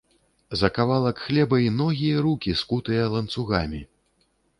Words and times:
За 0.59 0.69
кавалак 0.77 1.19
хлеба 1.25 1.59
і 1.63 1.67
ногі 1.81 2.07
і 2.13 2.23
рукі 2.27 2.55
скутыя 2.61 3.03
ланцугамі. 3.17 3.83